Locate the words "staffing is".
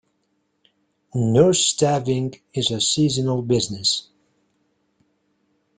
1.59-2.71